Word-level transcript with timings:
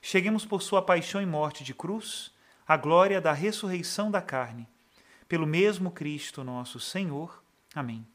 cheguemos 0.00 0.44
por 0.44 0.62
sua 0.62 0.82
paixão 0.82 1.20
e 1.20 1.26
morte 1.26 1.64
de 1.64 1.74
cruz 1.74 2.32
à 2.66 2.76
glória 2.76 3.20
da 3.20 3.32
ressurreição 3.32 4.10
da 4.10 4.20
carne. 4.20 4.68
Pelo 5.28 5.46
mesmo 5.46 5.90
Cristo 5.90 6.44
nosso 6.44 6.78
Senhor. 6.80 7.42
Amém. 7.74 8.06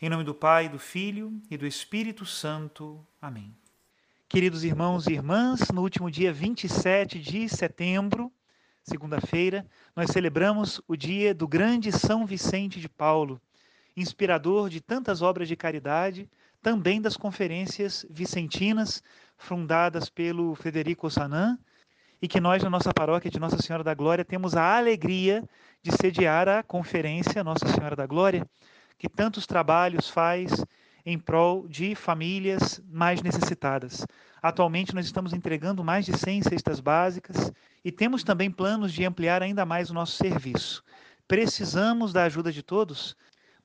Em 0.00 0.08
nome 0.08 0.24
do 0.24 0.34
Pai, 0.34 0.68
do 0.68 0.78
Filho 0.78 1.32
e 1.50 1.56
do 1.56 1.66
Espírito 1.66 2.24
Santo. 2.24 3.04
Amém. 3.20 3.54
Queridos 4.28 4.62
irmãos 4.62 5.06
e 5.06 5.12
irmãs, 5.12 5.68
no 5.74 5.82
último 5.82 6.10
dia 6.10 6.32
27 6.32 7.18
de 7.18 7.48
setembro, 7.48 8.32
segunda-feira, 8.84 9.66
nós 9.94 10.10
celebramos 10.10 10.80
o 10.86 10.96
dia 10.96 11.34
do 11.34 11.48
grande 11.48 11.90
São 11.90 12.24
Vicente 12.24 12.80
de 12.80 12.88
Paulo, 12.88 13.40
inspirador 13.96 14.70
de 14.70 14.80
tantas 14.80 15.20
obras 15.20 15.48
de 15.48 15.56
caridade, 15.56 16.30
também 16.62 17.00
das 17.00 17.16
conferências 17.16 18.06
vicentinas 18.08 19.02
fundadas 19.40 20.08
pelo 20.08 20.54
Federico 20.54 21.10
Sanan 21.10 21.58
e 22.22 22.28
que 22.28 22.38
nós, 22.38 22.62
na 22.62 22.70
nossa 22.70 22.92
paróquia 22.92 23.30
de 23.30 23.40
Nossa 23.40 23.56
Senhora 23.58 23.82
da 23.82 23.94
Glória, 23.94 24.24
temos 24.24 24.54
a 24.54 24.76
alegria 24.76 25.42
de 25.82 25.90
sediar 25.90 26.46
a 26.46 26.62
conferência 26.62 27.42
Nossa 27.42 27.66
Senhora 27.66 27.96
da 27.96 28.06
Glória, 28.06 28.46
que 28.98 29.08
tantos 29.08 29.46
trabalhos 29.46 30.10
faz 30.10 30.62
em 31.04 31.18
prol 31.18 31.66
de 31.66 31.94
famílias 31.94 32.82
mais 32.86 33.22
necessitadas. 33.22 34.06
Atualmente, 34.42 34.94
nós 34.94 35.06
estamos 35.06 35.32
entregando 35.32 35.82
mais 35.82 36.04
de 36.04 36.16
100 36.16 36.42
cestas 36.42 36.78
básicas 36.78 37.50
e 37.82 37.90
temos 37.90 38.22
também 38.22 38.50
planos 38.50 38.92
de 38.92 39.04
ampliar 39.06 39.42
ainda 39.42 39.64
mais 39.64 39.90
o 39.90 39.94
nosso 39.94 40.16
serviço. 40.16 40.84
Precisamos 41.26 42.12
da 42.12 42.24
ajuda 42.24 42.52
de 42.52 42.62
todos, 42.62 43.16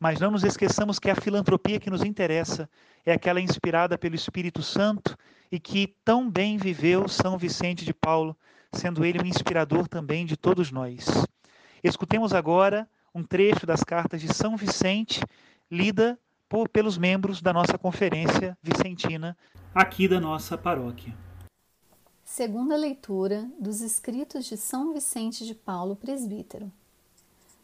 mas 0.06 0.20
não 0.20 0.30
nos 0.30 0.44
esqueçamos 0.44 1.00
que 1.00 1.10
a 1.10 1.16
filantropia 1.16 1.80
que 1.80 1.90
nos 1.90 2.04
interessa 2.04 2.70
é 3.04 3.12
aquela 3.12 3.42
inspirada 3.42 3.98
pelo 3.98 4.14
Espírito 4.14 4.62
Santo 4.62 5.18
e 5.52 5.60
que 5.60 5.96
tão 6.06 6.30
bem 6.30 6.58
viveu 6.58 7.08
São 7.08 7.40
Vicente 7.40 7.84
de 7.84 7.92
Paulo, 7.92 8.38
sendo 8.72 9.04
ele 9.04 9.20
um 9.20 9.26
inspirador 9.26 9.88
também 9.88 10.24
de 10.24 10.38
todos 10.38 10.72
nós. 10.72 11.08
Escutemos 11.84 12.36
agora 12.36 12.88
um 13.16 13.24
trecho 13.24 13.66
das 13.66 13.84
cartas 13.84 14.22
de 14.22 14.32
São 14.32 14.56
Vicente, 14.56 15.22
lida 15.72 16.20
por, 16.48 16.70
pelos 16.70 17.00
membros 17.00 17.42
da 17.42 17.52
nossa 17.52 17.76
conferência 17.76 18.56
vicentina, 18.62 19.36
aqui 19.74 20.08
da 20.08 20.20
nossa 20.20 20.56
paróquia. 20.56 21.18
Segunda 22.24 22.76
leitura 22.76 23.50
dos 23.60 23.82
escritos 23.82 24.46
de 24.46 24.56
São 24.56 24.94
Vicente 24.94 25.44
de 25.44 25.56
Paulo, 25.56 25.96
presbítero. 25.96 26.72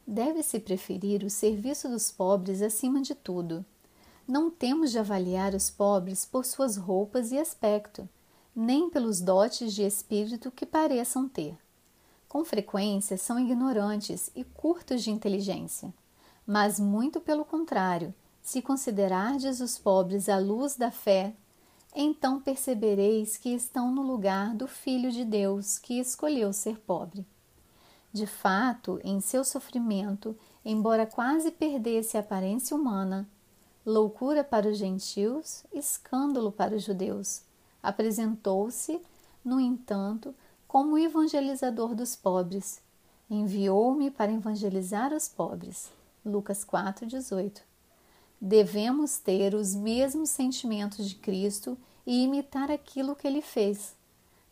Deve-se 0.06 0.60
preferir 0.60 1.24
o 1.24 1.30
serviço 1.30 1.88
dos 1.90 2.12
pobres 2.12 2.62
acima 2.62 3.02
de 3.02 3.16
tudo 3.16 3.66
não 4.32 4.50
temos 4.50 4.92
de 4.92 4.98
avaliar 4.98 5.54
os 5.54 5.70
pobres 5.70 6.26
por 6.26 6.46
suas 6.46 6.78
roupas 6.78 7.34
e 7.34 7.38
aspecto, 7.38 8.08
nem 8.56 8.90
pelos 8.90 9.20
dotes 9.20 9.74
de 9.74 9.84
espírito 9.84 10.50
que 10.50 10.66
pareçam 10.66 11.28
ter. 11.28 11.58
Com 12.30 12.46
frequência 12.46 13.18
são 13.18 13.38
ignorantes 13.38 14.32
e 14.34 14.46
curtos 14.46 15.04
de 15.04 15.12
inteligência, 15.12 15.94
mas 16.48 16.80
muito 16.80 17.20
pelo 17.20 17.44
contrário, 17.44 18.14
se 18.42 18.62
considerardes 18.62 19.60
os 19.60 19.78
pobres 19.78 20.30
à 20.30 20.40
luz 20.40 20.76
da 20.76 20.92
fé, 20.92 21.34
então 21.94 22.40
percebereis 22.40 23.36
que 23.36 23.50
estão 23.50 23.94
no 23.94 24.02
lugar 24.02 24.56
do 24.56 24.66
Filho 24.66 25.12
de 25.12 25.26
Deus 25.26 25.78
que 25.78 26.00
escolheu 26.00 26.54
ser 26.54 26.80
pobre. 26.80 27.26
De 28.14 28.26
fato, 28.26 29.00
em 29.04 29.22
seu 29.22 29.44
sofrimento, 29.44 30.36
embora 30.66 31.06
quase 31.06 31.50
perdesse 31.50 32.18
a 32.18 32.20
aparência 32.20 32.76
humana, 32.76 33.28
loucura 33.86 34.44
para 34.44 34.70
os 34.70 34.78
gentios, 34.78 35.64
escândalo 35.74 36.52
para 36.52 36.76
os 36.76 36.84
judeus. 36.84 37.44
Apresentou-se, 37.82 39.02
no 39.44 39.60
entanto, 39.60 40.36
como 40.68 40.98
evangelizador 40.98 41.96
dos 41.96 42.16
pobres. 42.16 42.82
Enviou-me 43.30 44.12
para 44.12 44.32
evangelizar 44.32 45.14
os 45.14 45.28
pobres. 45.28 45.90
Lucas 46.24 46.64
4:18. 46.64 47.62
Devemos 48.40 49.18
ter 49.18 49.56
os 49.56 49.74
mesmos 49.74 50.30
sentimentos 50.30 51.08
de 51.08 51.16
Cristo 51.16 51.78
e 52.06 52.24
imitar 52.24 52.70
aquilo 52.70 53.16
que 53.16 53.28
ele 53.28 53.42
fez. 53.42 53.96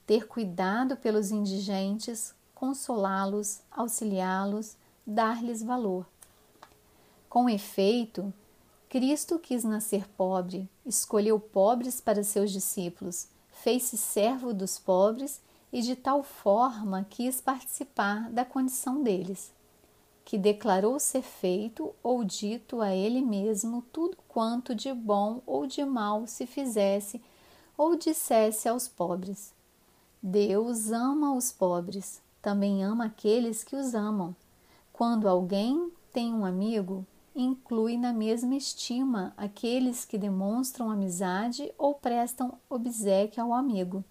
Ter 0.05 0.27
cuidado 0.27 0.95
pelos 0.95 1.31
indigentes, 1.31 2.33
consolá-los, 2.59 3.61
auxiliá-los, 3.71 4.75
dar-lhes 5.07 5.63
valor. 5.63 6.05
Com 7.29 7.49
efeito, 7.49 8.33
Cristo 8.89 9.39
quis 9.39 9.63
nascer 9.63 10.09
pobre, 10.09 10.69
escolheu 10.85 11.39
pobres 11.39 12.01
para 12.01 12.21
seus 12.21 12.51
discípulos, 12.51 13.29
fez-se 13.49 13.97
servo 13.97 14.53
dos 14.53 14.77
pobres 14.77 15.41
e 15.71 15.81
de 15.81 15.95
tal 15.95 16.21
forma 16.21 17.07
quis 17.09 17.39
participar 17.39 18.29
da 18.29 18.43
condição 18.43 19.01
deles, 19.01 19.53
que 20.25 20.37
declarou 20.37 20.99
ser 20.99 21.21
feito 21.21 21.95
ou 22.03 22.25
dito 22.25 22.81
a 22.81 22.93
ele 22.93 23.21
mesmo 23.21 23.81
tudo 23.83 24.17
quanto 24.27 24.75
de 24.75 24.93
bom 24.93 25.41
ou 25.45 25.65
de 25.65 25.85
mal 25.85 26.27
se 26.27 26.45
fizesse 26.45 27.21
ou 27.77 27.95
dissesse 27.95 28.67
aos 28.67 28.85
pobres. 28.85 29.53
Deus 30.21 30.91
ama 30.91 31.33
os 31.33 31.53
pobres, 31.53 32.21
também 32.41 32.83
ama 32.83 33.05
aqueles 33.05 33.63
que 33.63 33.75
os 33.75 33.93
amam. 33.93 34.35
Quando 34.93 35.27
alguém 35.27 35.91
tem 36.11 36.33
um 36.33 36.45
amigo, 36.45 37.05
inclui 37.35 37.97
na 37.97 38.11
mesma 38.11 38.55
estima 38.55 39.33
aqueles 39.37 40.03
que 40.05 40.17
demonstram 40.17 40.91
amizade 40.91 41.71
ou 41.77 41.93
prestam 41.93 42.57
obsequio 42.69 43.43
ao 43.43 43.53
amigo. 43.53 44.03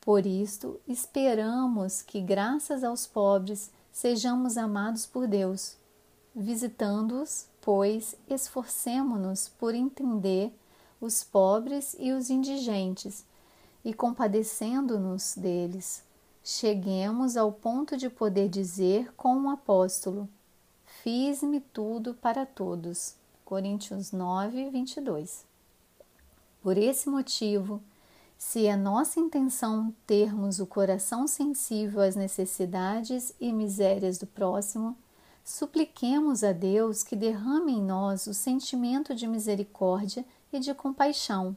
Por 0.00 0.24
isto, 0.24 0.80
esperamos 0.88 2.00
que, 2.00 2.20
graças 2.20 2.82
aos 2.82 3.06
pobres, 3.06 3.70
sejamos 3.92 4.56
amados 4.56 5.04
por 5.04 5.26
Deus. 5.26 5.76
Visitando-os, 6.34 7.46
pois, 7.60 8.16
esforcemo-nos 8.28 9.48
por 9.58 9.74
entender 9.74 10.52
os 11.00 11.22
pobres 11.22 11.94
e 11.98 12.12
os 12.12 12.30
indigentes, 12.30 13.24
e 13.84 13.92
compadecendo-nos 13.92 15.34
deles, 15.34 16.02
cheguemos 16.42 17.36
ao 17.36 17.52
ponto 17.52 17.96
de 17.96 18.08
poder 18.08 18.48
dizer 18.48 19.12
com 19.14 19.42
o 19.42 19.50
apóstolo: 19.50 20.28
Fiz-me 21.02 21.60
tudo 21.60 22.14
para 22.14 22.44
todos. 22.44 23.14
Coríntios 23.44 24.12
9, 24.12 24.70
22. 24.70 25.44
Por 26.62 26.76
esse 26.76 27.08
motivo, 27.08 27.80
Se 28.36 28.66
é 28.66 28.74
nossa 28.74 29.20
intenção 29.20 29.94
termos 30.06 30.60
o 30.60 30.66
coração 30.66 31.26
sensível 31.26 32.00
às 32.00 32.16
necessidades 32.16 33.34
e 33.38 33.52
misérias 33.52 34.16
do 34.16 34.26
próximo, 34.26 34.96
supliquemos 35.44 36.42
a 36.42 36.52
Deus 36.52 37.02
que 37.02 37.14
derrame 37.14 37.72
em 37.72 37.82
nós 37.82 38.26
o 38.26 38.32
sentimento 38.32 39.14
de 39.14 39.26
misericórdia 39.26 40.24
e 40.50 40.58
de 40.58 40.72
compaixão, 40.72 41.54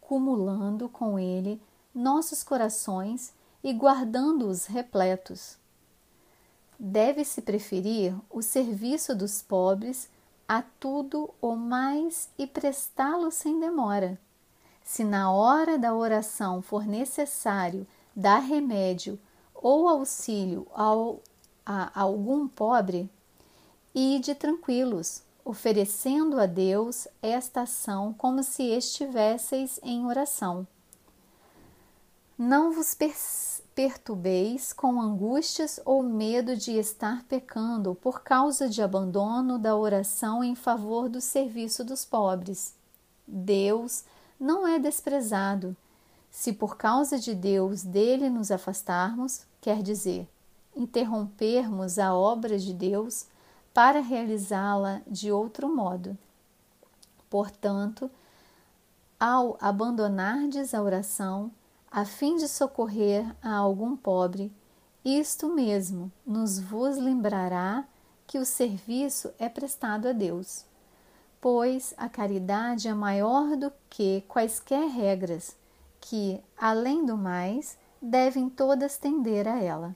cumulando 0.00 0.88
com 0.88 1.18
ele 1.18 1.60
nossos 1.92 2.44
corações 2.44 3.32
e 3.66 3.74
guardando-os 3.74 4.64
repletos. 4.64 5.58
Deve-se 6.78 7.42
preferir 7.42 8.14
o 8.30 8.40
serviço 8.40 9.14
dos 9.14 9.42
pobres 9.42 10.08
a 10.48 10.62
tudo 10.62 11.28
o 11.42 11.54
mais 11.54 12.30
e 12.38 12.46
prestá-lo 12.46 13.30
sem 13.30 13.60
demora 13.60 14.18
se 14.86 15.02
na 15.02 15.32
hora 15.32 15.76
da 15.76 15.92
oração 15.92 16.62
for 16.62 16.86
necessário 16.86 17.84
dar 18.14 18.38
remédio 18.38 19.18
ou 19.52 19.88
auxílio 19.88 20.64
ao, 20.72 21.20
a 21.66 22.00
algum 22.00 22.46
pobre, 22.46 23.10
ide 23.92 24.32
tranquilos, 24.32 25.24
oferecendo 25.44 26.38
a 26.38 26.46
Deus 26.46 27.08
esta 27.20 27.62
ação 27.62 28.14
como 28.16 28.44
se 28.44 28.62
estivesseis 28.62 29.80
em 29.82 30.06
oração. 30.06 30.64
Não 32.38 32.70
vos 32.70 32.94
perturbeis 33.74 34.70
com 34.72 35.00
angústias 35.00 35.80
ou 35.86 36.02
medo 36.02 36.54
de 36.54 36.72
estar 36.72 37.24
pecando 37.24 37.94
por 37.94 38.22
causa 38.22 38.68
de 38.68 38.82
abandono 38.82 39.58
da 39.58 39.74
oração 39.74 40.44
em 40.44 40.54
favor 40.54 41.08
do 41.08 41.18
serviço 41.20 41.82
dos 41.82 42.04
pobres. 42.04 42.74
Deus 43.26 44.04
não 44.38 44.68
é 44.68 44.78
desprezado. 44.78 45.74
Se 46.30 46.52
por 46.52 46.76
causa 46.76 47.18
de 47.18 47.34
Deus 47.34 47.82
dele 47.82 48.28
nos 48.28 48.50
afastarmos, 48.50 49.46
quer 49.58 49.82
dizer, 49.82 50.28
interrompermos 50.76 51.98
a 51.98 52.14
obra 52.14 52.58
de 52.58 52.74
Deus 52.74 53.24
para 53.72 54.00
realizá-la 54.00 55.00
de 55.06 55.32
outro 55.32 55.74
modo. 55.74 56.16
Portanto, 57.30 58.10
ao 59.18 59.56
abandonardes 59.58 60.74
a 60.74 60.82
oração, 60.82 61.50
a 61.96 62.04
fim 62.04 62.36
de 62.36 62.46
socorrer 62.46 63.24
a 63.42 63.56
algum 63.56 63.96
pobre, 63.96 64.52
isto 65.04 65.48
mesmo 65.48 66.12
nos 66.26 66.60
vos 66.60 66.96
lembrará 66.96 67.84
que 68.26 68.38
o 68.38 68.44
serviço 68.44 69.32
é 69.38 69.48
prestado 69.48 70.08
a 70.08 70.12
Deus 70.12 70.64
pois 71.48 71.94
a 71.96 72.08
caridade 72.08 72.88
é 72.88 72.92
maior 72.92 73.56
do 73.56 73.72
que 73.88 74.24
quaisquer 74.26 74.88
regras, 74.88 75.56
que, 76.00 76.40
além 76.58 77.06
do 77.06 77.16
mais, 77.16 77.78
devem 78.02 78.48
todas 78.48 78.96
tender 78.96 79.46
a 79.46 79.62
ela. 79.62 79.94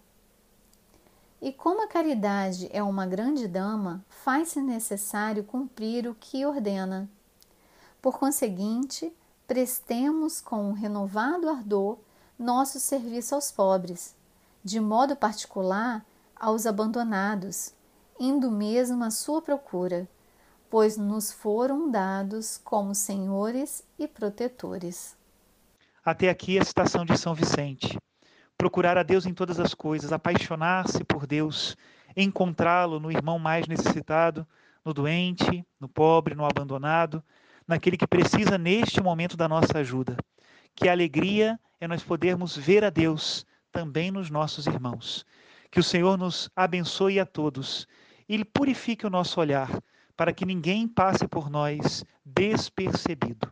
E 1.43 1.53
como 1.53 1.83
a 1.83 1.89
caridade 1.89 2.69
é 2.73 2.81
uma 2.83 3.05
grande 3.05 3.49
dama, 3.49 4.05
faz-se 4.09 4.61
necessário 4.61 5.43
cumprir 5.43 6.07
o 6.07 6.15
que 6.15 6.47
ordena. 6.47 7.11
Por 8.01 8.17
conseguinte, 8.17 9.13
prestemos 9.51 10.41
com 10.41 10.71
um 10.71 10.73
renovado 10.73 11.49
ardor 11.49 11.99
nosso 12.39 12.79
serviço 12.79 13.35
aos 13.35 13.51
pobres, 13.51 14.15
de 14.63 14.79
modo 14.79 15.17
particular 15.17 16.07
aos 16.39 16.67
abandonados, 16.67 17.75
indo 18.21 18.49
mesmo 18.49 19.03
à 19.03 19.11
sua 19.11 19.43
procura 19.43 20.09
pois 20.71 20.97
nos 20.97 21.33
foram 21.33 21.91
dados 21.91 22.59
como 22.63 22.95
senhores 22.95 23.85
e 23.99 24.07
protetores. 24.07 25.17
Até 26.05 26.31
aqui 26.31 26.59
a 26.59 26.65
citação 26.65 27.05
de 27.05 27.19
São 27.19 27.35
Vicente. 27.35 27.99
Procurar 28.57 28.97
a 28.97 29.03
Deus 29.03 29.27
em 29.27 29.35
todas 29.35 29.59
as 29.59 29.75
coisas, 29.75 30.13
apaixonar-se 30.13 31.03
por 31.03 31.27
Deus, 31.27 31.77
encontrá-lo 32.17 33.01
no 33.01 33.11
irmão 33.11 33.39
mais 33.39 33.67
necessitado, 33.67 34.47
no 34.85 34.95
doente, 34.95 35.67
no 35.81 35.89
pobre, 35.89 36.37
no 36.37 36.45
abandonado, 36.45 37.23
naquele 37.71 37.97
que 37.97 38.07
precisa 38.07 38.59
neste 38.59 39.01
momento 39.01 39.37
da 39.37 39.49
nossa 39.49 39.79
ajuda. 39.79 40.17
Que 40.75 40.89
alegria 40.89 41.59
é 41.81 41.87
nós 41.87 42.03
podermos 42.03 42.57
ver 42.57 42.85
a 42.85 42.91
Deus 42.91 43.47
também 43.71 44.11
nos 44.11 44.29
nossos 44.29 44.67
irmãos. 44.67 45.25
Que 45.71 45.79
o 45.79 45.83
Senhor 45.85 46.19
nos 46.19 46.51
abençoe 46.55 47.21
a 47.21 47.25
todos 47.25 47.87
e 48.29 48.45
purifique 48.45 49.07
o 49.07 49.11
nosso 49.11 49.41
olhar 49.41 49.71
para 50.17 50.33
que 50.33 50.45
ninguém 50.45 50.89
passe 50.89 51.29
por 51.29 51.49
nós 51.49 52.05
despercebido. 52.25 53.49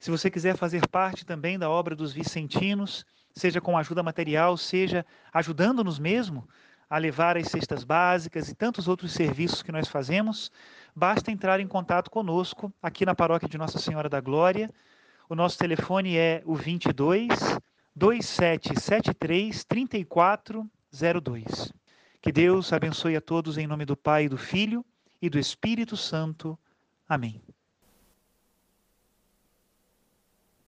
Se 0.00 0.10
você 0.10 0.28
quiser 0.28 0.56
fazer 0.56 0.86
parte 0.88 1.24
também 1.24 1.56
da 1.56 1.70
obra 1.70 1.94
dos 1.94 2.12
Vicentinos, 2.12 3.06
seja 3.32 3.60
com 3.60 3.78
ajuda 3.78 4.02
material, 4.02 4.56
seja 4.56 5.06
ajudando-nos 5.32 5.98
mesmo 6.00 6.46
a 6.90 6.98
levar 6.98 7.36
as 7.36 7.48
cestas 7.48 7.84
básicas 7.84 8.48
e 8.48 8.54
tantos 8.54 8.88
outros 8.88 9.12
serviços 9.12 9.62
que 9.62 9.72
nós 9.72 9.88
fazemos, 9.88 10.50
basta 10.94 11.30
entrar 11.30 11.60
em 11.60 11.66
contato 11.66 12.10
conosco 12.10 12.72
aqui 12.82 13.04
na 13.04 13.14
paróquia 13.14 13.48
de 13.48 13.58
Nossa 13.58 13.78
Senhora 13.78 14.08
da 14.08 14.20
Glória. 14.20 14.70
O 15.28 15.34
nosso 15.34 15.58
telefone 15.58 16.16
é 16.16 16.42
o 16.44 16.54
22 16.54 17.28
2773 17.96 19.64
3402. 19.64 21.72
Que 22.20 22.32
Deus 22.32 22.72
abençoe 22.72 23.16
a 23.16 23.20
todos 23.20 23.58
em 23.58 23.66
nome 23.66 23.84
do 23.84 23.96
Pai 23.96 24.28
do 24.28 24.38
Filho 24.38 24.84
e 25.20 25.28
do 25.28 25.38
Espírito 25.38 25.96
Santo. 25.96 26.58
Amém. 27.08 27.42